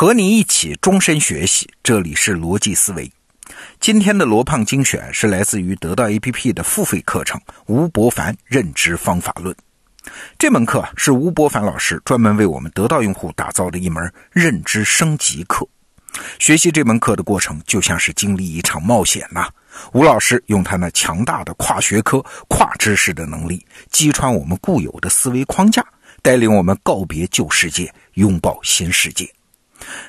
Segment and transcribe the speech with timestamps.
[0.00, 3.10] 和你一起终身学习，这里是逻辑思维。
[3.80, 7.36] 今天的罗胖精选是来自于得到 APP 的付费课程
[7.66, 9.52] 《吴伯凡认知方法论》。
[10.38, 15.66] 这门课是吴伯凡老师专门为我们得到用户打造的一门认知升级课。
[16.38, 19.48] 学习这门课的过程就像是经历一场冒险呐。
[19.94, 25.84] 吴老师用他那强大的跨学科、跨知识的能力，击穿我们固有的思维框架，
[26.22, 29.28] 带领我们告别旧世界，拥抱新世界。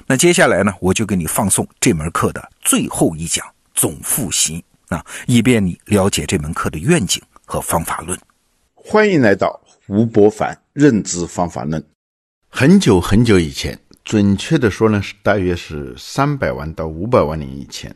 [0.07, 8.17] 那接下来呢，我就给你放送这门课的最后一讲总复习啊，以便你了解这门课的愿景和方法论。
[8.73, 11.83] 欢迎来到吴伯凡认知方法论。
[12.49, 17.95] 很久很久以前，准确的说呢，是大约是三百万到五百万年以前，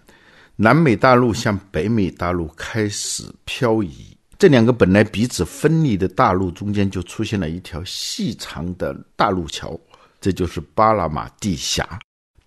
[0.55, 9.79] 南美大陆向北美大陆开始漂移，这两个本来彼此分离的大陆中间就出现了一条细长的大陆桥。
[10.23, 11.99] 这就是巴拿马地峡。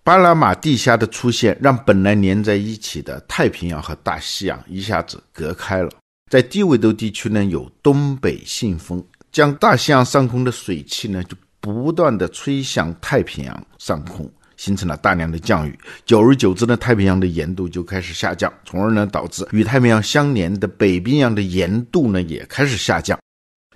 [0.03, 5.91] 巴拿马地峡的出现，让本来连在一起的太平洋和大西洋一下子隔开了。
[6.31, 15.77] 在低纬度地区呢，有东北信风，将大西洋上空的水汽呢，就不断的吹向太平洋上空，形成了大量的降雨。
[16.03, 23.19] 久而久之呢，太平洋的盐度就开始下降，从而呢，导致与太平洋相连的北冰洋的盐度呢，也开始下降。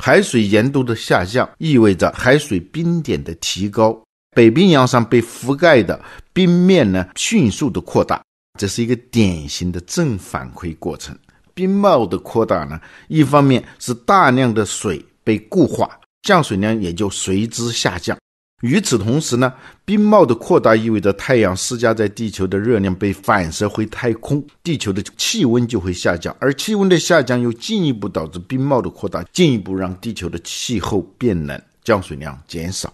[0.04, 3.96] 海水盐度的下降意味着海水冰点的提高，
[4.36, 8.20] 北冰洋上被覆盖的冰面呢迅速的扩大，
[8.60, 11.16] 这是一个典型的正反馈过程。
[11.54, 15.88] 冰帽的扩大呢，一方面是大量的水被固化，
[16.24, 18.18] 降水量也就随之下降。
[18.62, 19.52] 与此同时呢，
[19.84, 32.94] 冰帽的扩大意味着太阳施加在地球的热量被反射回太空，地球的气温就会下降，而气温的下降又进一步导致冰帽的扩大，进一步让地球的气候变冷，降水量减少。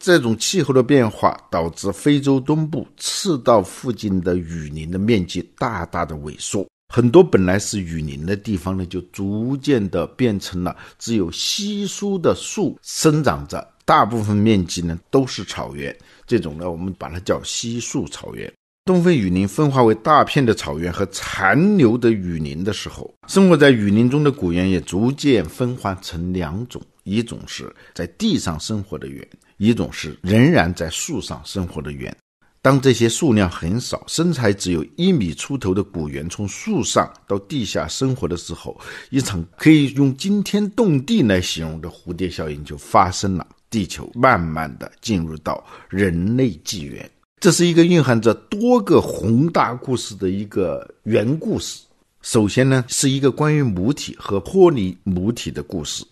[0.00, 6.64] 这种气候的变化导致非洲东部赤道附近的雨林的面积大大的萎缩，
[6.94, 13.68] 很多本来是雨林的地方呢，就逐渐的变成了只有稀疏的树生长着。
[13.88, 18.52] 大部分面积呢都是草原，这种呢我们把它叫稀树草原。
[18.84, 32.14] 东非雨林分化为大片的草原和残留的雨林的时候，生活在雨林中的古猿也逐渐分化成两种：一种是在地上生活的猿，一种是仍然在树上生活的猿。
[32.60, 38.78] 当这些数量很少、身材只有一米出头的古猿从树上到地下生活的时候，
[39.08, 43.46] 一场可以用惊天动地来形容的蝴蝶效应就发生了。
[43.70, 47.08] 地球慢慢的进入到人类纪元，
[47.40, 51.82] 这是一个蕴含着多个宏大故事的一个原故事。
[52.22, 56.04] 首先呢，是一个关于母体和脱离母体的故事。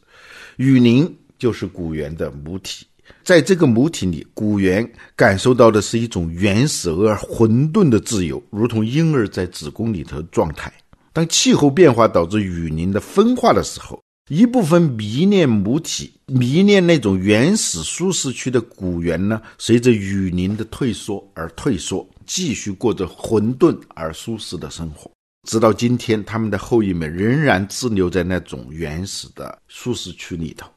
[0.56, 2.87] 雨林就是古猿的母体，
[3.25, 10.72] 在这个母体里，古猿感受到的是一种原始而混沌的自由，如同婴儿在子宫里头状态。
[11.12, 14.00] 当气候变化导致雨林的分化的时候。
[14.28, 25.09] 一部分迷恋母体、迷恋那种原始舒适区的古猿呢，随着雨林的退缩而退缩，继续过着混沌而舒适的生活。
[25.48, 30.69] 直到今天，他们的后裔们仍然滞留在那种原始的舒适区里头。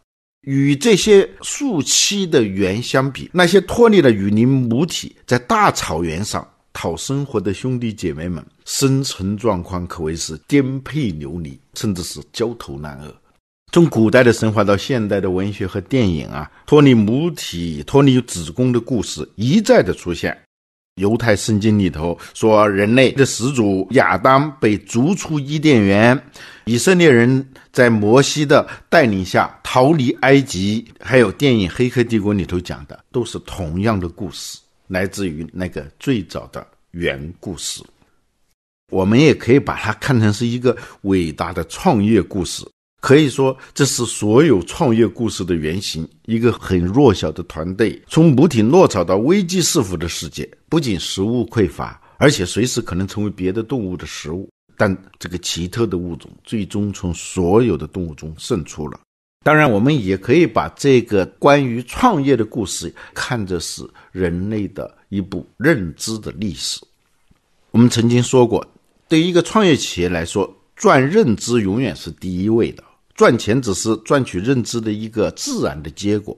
[0.41, 13.11] 与这些树栖的猿相比，那些脱离了雨林母体，在大草原上讨生活的兄弟姐妹们，生存状况可谓是颠沛流离，甚至是焦头烂额。
[13.71, 20.35] 从古代的神话到现代的文学和电影啊，脱离母体、脱离子宫的故事一再的出现。
[20.95, 26.19] 犹太圣经里头说，人类的始祖亚当被逐出伊甸园，
[26.65, 34.57] 以色列人在摩西的带领下逃离埃及，还有电影《黑客帝国》里头讲的，都是同样的故事，
[34.87, 37.83] 来自于那个最早的原故事。
[38.91, 42.65] 我们也可以把它看成是一个伟大的创业故事。
[42.99, 46.07] 可以说，这是所有创业故事的原型。
[46.25, 54.49] 一个很弱小的团队，从母体落草到危机四伏的世界，不仅食物匮乏，而且随时可能成为别的动物的食物。
[54.75, 58.99] 但这个奇特的物种最终从所有的动物中胜出了。
[59.43, 63.81] 当然，我们也可以把这个关于创业的故事看作是
[64.11, 66.79] 人类的一部认知的历史。
[67.71, 68.65] 我们曾经说过，
[69.07, 72.83] 对于一个创业企业来说，赚认知永远是第一位的。
[73.19, 76.37] 赚钱只是赚取认知的一个自然的结果。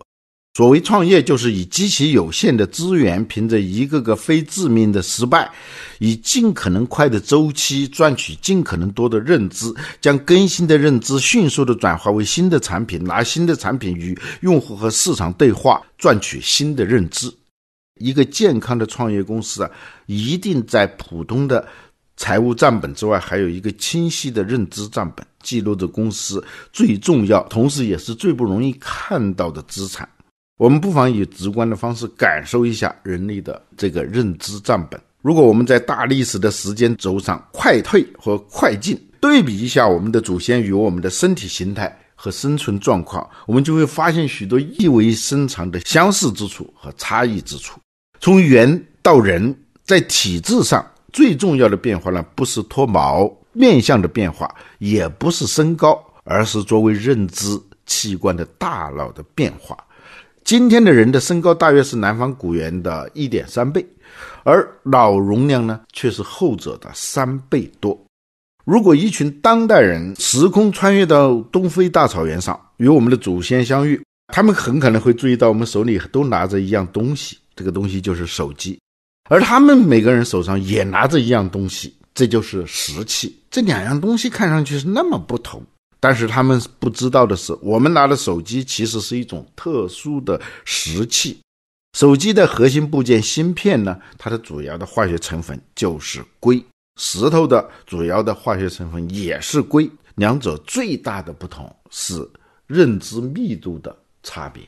[0.56, 5.48] 所谓创业，就是以极其有限的资源，凭着一个个非致命的失败，
[6.00, 17.32] 以尽可能快的周期赚取尽可能多的认知，将更新的认知迅速的转化为新的产品，拿新的产品与用户和市场对话，赚取新的认知。
[18.00, 19.70] 一个健康的创业公司啊，
[20.08, 21.64] 一定在普通的
[22.18, 30.08] 财务账本之外，还有一个清晰的认知账本，记录着公司最重要，同时也是最不容易看到的资产。
[30.58, 35.02] 我们不妨以直观的方式感受一下人类的这个认知账本。
[35.22, 41.98] 如果我们在大历史的时间轴上快退和快进，对比一下我们的祖先与我们的身体形态。
[42.24, 47.80] 和生存状况，我们就会发现许多意味深长的相似之处和差异之处。
[48.20, 59.78] 从猿到人，在体质上最重要的变化呢，不是脱毛、面相的变化，也不是身高，而是作为认知器官的大脑的变化。
[60.44, 63.86] 今天的人的身高大约是南方古猿的一点三倍，
[64.44, 67.98] 而脑容量呢，却是后者的三倍多。
[68.66, 78.80] 如果一群当代人时空穿越到东非大草原上，与我们的祖先相遇，他们很可能会注意到我们手里都拿着一样东西，这个东西就是手机，
[79.32, 83.34] 而他们每个人手上也拿着一样东西，这就是石器。
[83.50, 85.64] 这两样东西看上去是那么不同，
[86.02, 91.40] 但是他们不知道的是，我们拿的手机其实是一种特殊的石器。
[91.98, 96.62] 手机的核心部件芯片呢，它的主要的化学成分就是硅。
[97.00, 102.30] 石头的主要的化学成分也是硅，两者最大的不同是
[102.68, 104.62] 认知密度的差别。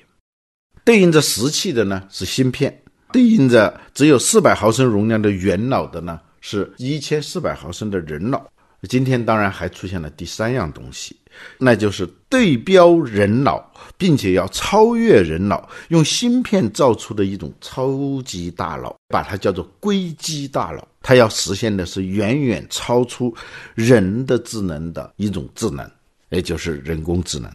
[0.86, 2.82] 对应着石器的呢是芯片，
[3.14, 8.46] 对应着只有四百毫升容量的元脑的呢是一千四百毫升的人脑。
[8.90, 11.16] 今天当然还出现了第三样东西，
[11.58, 20.86] 那就是对标人脑，并且要超越人脑，用芯片造出的一种超级大脑，把它叫做硅基大脑。
[21.02, 23.34] 它要实现的是远远超出
[23.74, 25.90] 人的智能的一种智能，
[26.28, 27.50] 也就是人工智能。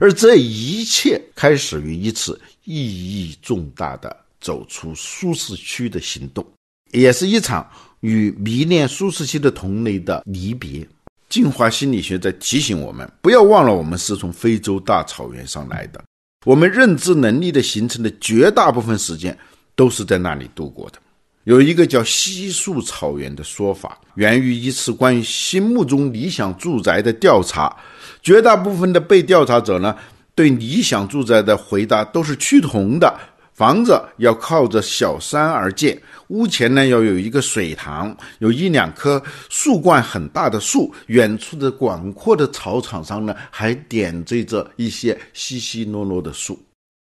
[0.00, 6.46] 而这一切开始于一次意义重大的走出舒适区的行动，
[6.90, 7.66] 也是一场。
[8.00, 10.84] 与迷恋舒适区的同类的离别，
[11.28, 16.02] 进化心理学在提醒我们，不要忘了我们是从非洲大草原上来的。
[16.44, 19.38] 我们认知能力的形成的绝大部分时间
[19.76, 20.98] 都是在那里度过的。
[21.44, 27.76] 有一个叫稀树草原的说法，源于一次关于心目中理想住宅的调查。
[28.20, 29.96] 绝大部分的被调查者呢，
[30.34, 33.16] 对理想住宅的回答都是趋同的。
[33.52, 46.58] 房子要靠着小山而建，屋前呢要有一个水塘，有一两棵树冠很大的树，远处的广阔的草场上呢还点缀着一些稀稀落落的树。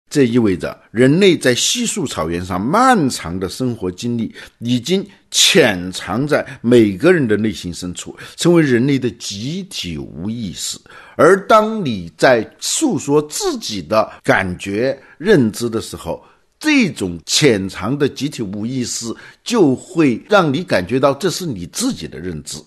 [0.09, 10.79] 这意味着人类在稀树草原上漫长的生活经历已经潜藏在每个人的内心深处，成为人类的集体无意识。
[11.15, 16.25] 而当你在诉说自己的感觉、认知的时候，
[16.59, 19.15] 这种潜藏的集体无意识，
[19.45, 22.57] 就会让你感觉到这是你自己的认知。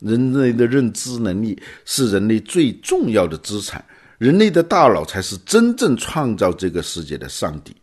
[0.00, 3.84] 人类的认知能力是人类最重要的资产，
[4.16, 7.76] 人类的大脑才是真正创造这个世界的上帝。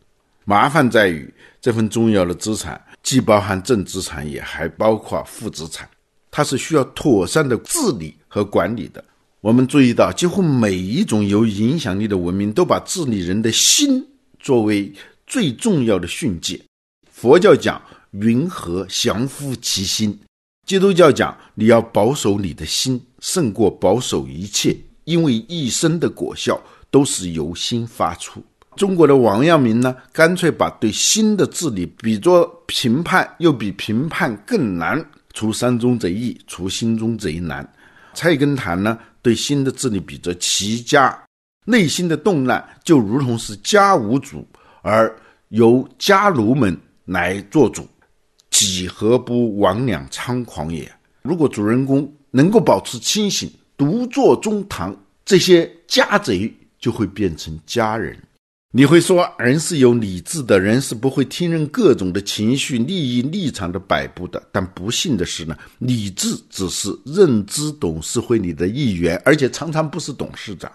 [0.45, 1.31] 麻烦在于，
[1.61, 5.87] 这份重要的资产既包含正资产，也还包括负资产，
[6.31, 9.03] 它是需要妥善的治理和管理的。
[9.41, 14.03] 我们注意到，几乎每一种有影响力的文明都把治理人的心
[14.39, 14.91] 作为。
[15.31, 16.61] 最重要的训诫，
[17.09, 20.19] 佛教讲云何降伏其心，
[20.67, 28.43] 基督教讲你要保守你的心胜过保守一切，因为一生的果效都是由心发出。
[28.75, 35.01] 中国的王阳明呢，干脆把对心的治理比作评判，又比评判更难。
[35.31, 37.65] 除山中贼易，除心中贼难。
[38.13, 41.17] 蔡根谭呢，对心的治理比作齐家，
[41.65, 44.45] 内心的动乱就如同是家无主。
[44.81, 45.15] 而
[45.49, 47.87] 由家奴们来做主，
[48.49, 50.91] 几何不魍魉猖狂也？
[51.21, 58.17] 如果主人公能够保持清醒，独坐中堂，这些家贼就会变成家人。
[58.73, 64.41] 你会说，人是有理智的，人是不会听任各种的情绪、利益、立场的摆布的。
[64.49, 70.71] 但不幸的是呢，理智只是认知董事会里的一员，而且常常不是董事长。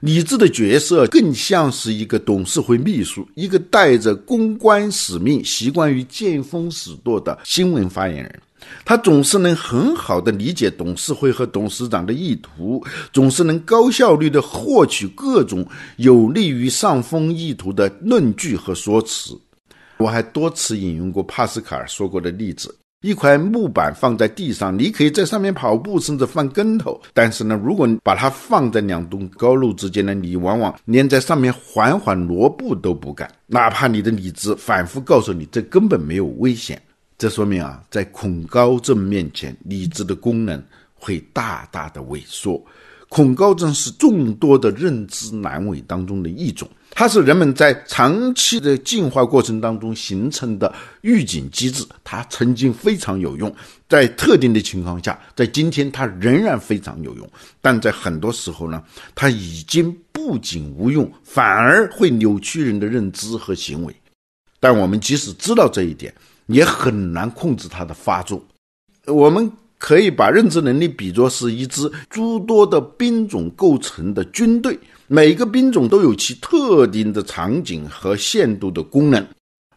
[0.00, 8.40] 理智的角色更像是一个董事会秘书，一个带着公关使命、习惯于见风使舵的新闻发言人。
[8.82, 15.66] 他总是能很好的理解董事会和董事长的意图，总是能高效率的获取各种
[15.96, 19.38] 有利于上峰意图的论据和说辞。
[19.98, 26.98] 我还多次引用过帕斯卡尔说过的例子：一块木板放在地上，你可以在上面跑步，甚至翻跟头。
[27.12, 36.80] 但是呢，如果把它放在两栋高楼之间呢，你往往连在上面缓缓挪步都不敢，哪怕你的理智反复告诉你这根本没有危险。
[37.18, 40.62] 这说明啊，在恐高症面前，理智的功能
[40.94, 42.58] 会大大的萎缩。
[43.14, 46.68] 恐高症是众多的认知阑尾当中的一种。
[46.90, 53.54] 它是人们在长期的进化过程当中形成的预警机制，它曾经非常有用，
[53.88, 57.30] 在特定的情况下，在今天它仍然非常有用，
[57.60, 58.82] 但在很多时候呢，
[59.14, 63.94] 它已经不仅无用，反而会扭曲人的认知和行为。
[64.58, 66.12] 但我们即使知道这一点，
[66.46, 68.44] 也很难控制它的发作。
[69.06, 69.48] 我们
[69.84, 74.78] 可以把认知能力比作是一支诸多的兵种构成的军队。
[75.08, 79.22] 每个兵种都有其特定的场景和限度的功能，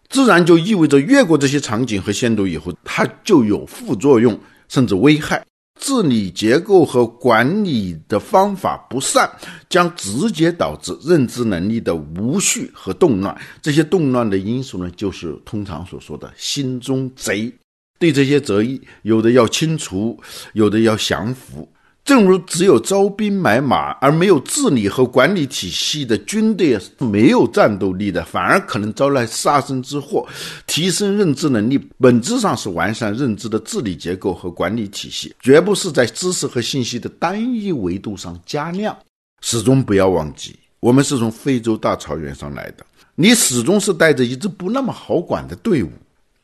[0.07, 5.45] 自然就意味着越过这些场景和限度以后，它就有副作用甚至危害。
[5.81, 9.29] 治理结构和管理的方法不善，
[9.67, 13.37] 将直接导致认知能力的无序和动乱。
[13.61, 17.53] 这些动乱的因素呢，就是通常所说的心中贼。
[17.99, 20.19] 对这些贼，有的要清除，
[20.53, 21.67] 有的要降服。
[22.05, 30.25] 正如只有招兵买马而没有治理和管理体系的军队是没有战斗力的，反而可能招来杀身之祸。
[30.65, 38.97] 提升认知能力本质上是完善认知的治理结构和管理体系，绝不是在知识和信息的单一维度上加量。
[39.41, 42.85] 始终不要忘记，我们是从非洲大草原上来的，
[43.15, 45.89] 你始终是带着一支不那么好管的队伍。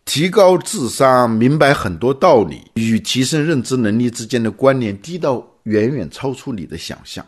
[0.05, 5.45] 提高智商，明白很多道理，与提升认知能力之间的关联低到。
[5.63, 7.25] 远远超出你的想象，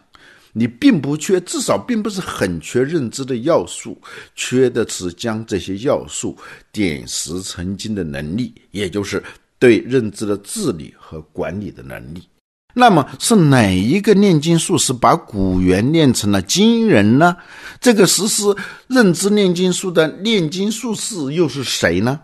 [0.52, 3.98] 你并不缺，至少并不是很缺认知的要素，
[4.36, 6.38] 缺的是将这些要素
[6.70, 9.24] 点石成金的能力，也就是
[9.58, 12.28] 对认知的治理和管理的能力。
[12.74, 17.38] 那么是哪一个炼金术士把古猿炼成了金人呢？
[17.80, 18.54] 这个实施
[18.88, 22.20] 认知炼金术的炼金术士又是谁呢？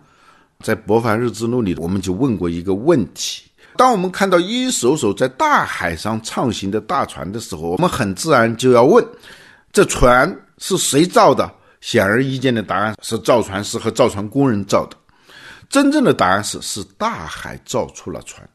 [0.61, 3.43] 在《博凡日志录》里，我们就问过一个问题。
[3.77, 9.05] 当我们看到一艘艘在大海上畅行的大船的时候，我们很自然就要问：
[9.71, 11.49] 这船是谁造的？
[11.79, 14.95] 显而易见的答案是造船师和造船工人造的。
[15.67, 18.47] 真正的答案是：是大海造出了船。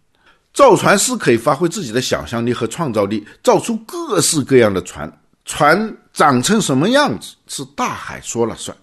[0.55, 5.11] 造船师可以发挥自己的想象力和创造力，造出各式各样的船。
[5.45, 8.77] 船长成什么样子，是大海说了算。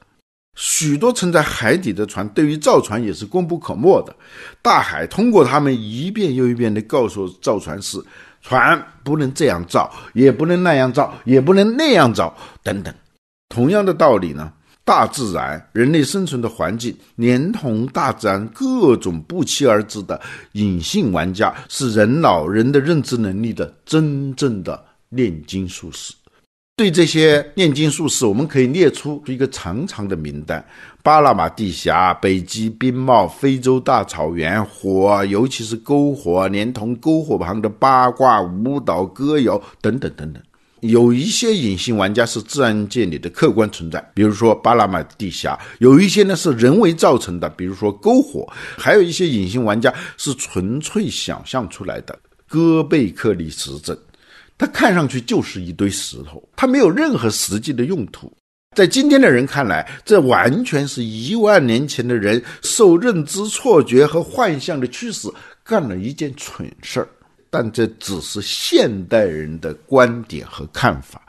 [0.56, 4.16] 许多沉在海底的船，对于造船也是功不可没的。
[4.62, 7.98] 大海通过他们一遍又一遍地告诉造船师，
[8.42, 12.94] 船不能这样造，也不能那样造，也不能那样造，等等。
[13.50, 14.52] 同样的道理呢，
[14.84, 20.20] 大自然、人类生存的环境，连同大自然各种不期而至的
[20.52, 26.14] 隐性玩家，是人脑人的认知能力的真正的炼金术士。
[26.76, 30.66] 对这些炼金术士，我们可以列出一个长长的名单：
[31.04, 40.42] 巴拿马地峡、北极冰帽、非洲大草原、火，尤其是篝火，连同篝火旁的八卦、舞蹈、歌谣等等等等。
[40.80, 53.96] 有一些隐形玩家是自然界里的客观存在，比如说巴拿马地峡；有一些呢是人为造成的，比如说篝火；还有一些隐形玩家是纯粹想象出来的，戈贝克利石阵。
[54.58, 58.32] 它看上去就是一堆石头，它没有任何实际的用途。
[58.76, 65.28] 在今天的人看来，这完全是一万年前的人受认知错觉和幻象的驱使，
[65.64, 67.08] 干了一件蠢事儿。
[67.50, 71.22] 但这只是现代人的观点和看法，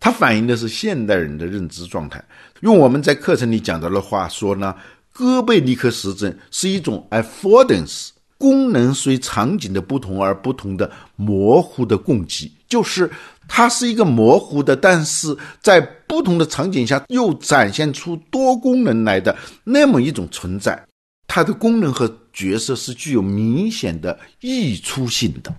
[0.00, 2.24] 它反映的是现代人的认知状态。
[2.60, 4.74] 用我们在课程里讲到的话说呢，
[5.12, 8.08] 哥贝尼克实证是一种 affordance。
[8.38, 13.10] 功能随场景的不同而不同的模糊的供给，就是
[13.48, 20.80] 它是一个模糊的，但是在不同的场景下又展现出多功能来的那么一种存在。
[21.26, 25.54] 它的功能和角色是具有明显的溢出性的。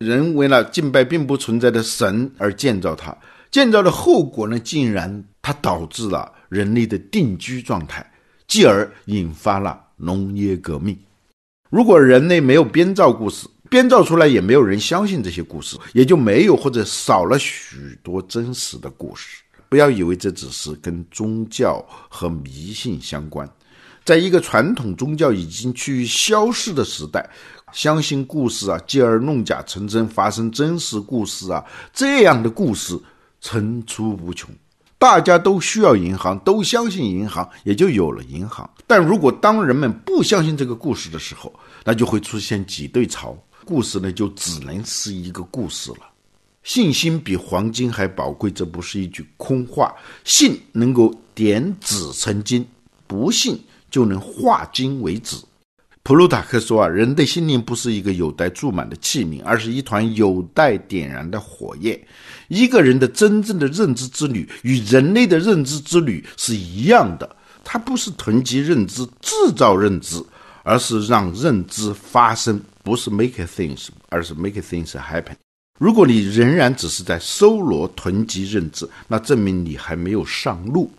[0.00, 3.16] 人为了敬拜并不存在的神而建造它，
[3.50, 8.04] 建造的后果呢，竟然它导致了人类的定居状态，
[8.46, 10.98] 继而引发了农业革命。
[11.74, 19.42] 如果人类没有编造故事，编造出来也没有人相信这些故事，也就没有或者少了许多真实的故事。
[19.68, 23.50] 不要以为这只是跟宗教和迷信相关，
[24.04, 27.28] 在一个传统宗教已经趋于消逝的时代，
[27.72, 32.96] 相信故事啊，继而弄假成真，发生真实故事啊，这样的故事
[33.40, 34.48] 层出不穷。
[35.04, 38.68] 大家都需要银行，都相信银行，也就有了银行。
[38.86, 41.52] 但如果当人们不相信这个故事的时候，
[41.84, 46.08] 那就会出现挤兑潮，故事呢就只能是一个故事了。
[46.62, 49.94] 信心比黄金还宝贵，这不是一句空话。
[50.24, 52.66] 信能够点纸成金，
[53.06, 55.36] 不信就能化金为纸。
[56.06, 61.98] 普鲁塔克说啊，人的心灵不是一个有待注满的器皿，而是一团有待点燃的火焰。
[62.48, 70.22] 一个人的真正的认知之旅与人类的认知之旅是一样的，它不是囤积认知、制造认知，
[70.62, 75.36] 而是让认知发生，不是 make things，而是 make things happen。
[75.80, 80.90] 如果你仍然只是在搜罗、囤积认知，那证明你还没有上路，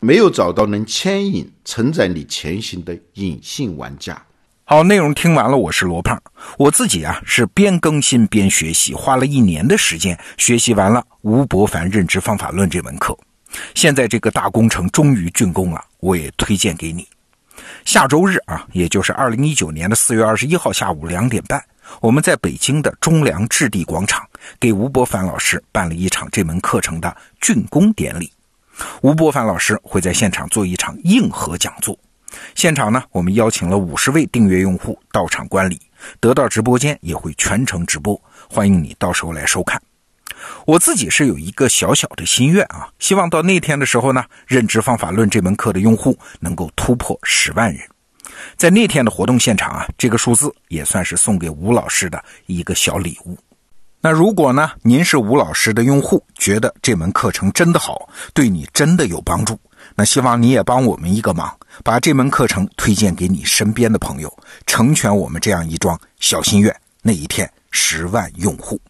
[0.00, 4.18] 没有找到能牵引、承载你前行的隐性玩家。
[4.70, 6.22] 好，内容听完了，我是罗胖。
[6.58, 13.16] 我自己啊是边更新边学习，花了一年的时间学习完了吴伯凡认知方法论这门课。
[13.74, 17.08] 现在这个大工程终于竣工了，我也推荐给你。
[17.86, 21.64] 下周日啊，也就是二零一九年的四月二十一号下午两点半，
[22.02, 24.22] 我们在北京的中粮置地广场
[24.60, 28.30] 给吴伯凡老师办了一场这门课程的竣工典礼。
[29.00, 31.98] 吴伯凡老师会在现场做一场硬核讲座。
[32.54, 35.80] 现场呢，我们邀请了五十位订阅用户到场观礼，
[36.20, 38.20] 得到直播间也会全程直播，
[38.50, 39.80] 欢迎你到时候来收看。
[40.66, 47.82] 我自己是有一个小小的心愿啊，希望到那天的时候呢，认知方法论这门课的用户能够突破十万人。
[48.56, 53.36] 在那天的活动现场啊，这个数字也算是送给吴老师的一个小礼物。
[54.00, 59.58] 那如果呢，您是吴老师的用户，觉得这门课程真的好，对你真的有帮助。
[59.98, 61.52] 那希望你也帮我们一个忙，
[61.82, 64.32] 把这门课程推荐给你身边的朋友，
[64.64, 66.72] 成全我们这样一桩小心愿。
[67.02, 68.80] 那一天十万用户，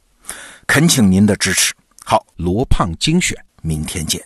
[0.66, 1.72] 恳请您的支持。
[2.04, 4.22] 好，罗胖精选，明天见。